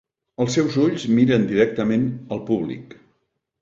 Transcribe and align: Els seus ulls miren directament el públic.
Els 0.45 0.55
seus 0.59 0.77
ulls 0.85 1.05
miren 1.19 1.47
directament 1.53 2.11
el 2.37 2.45
públic. 2.53 3.01